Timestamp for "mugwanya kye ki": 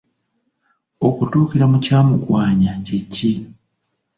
2.07-3.33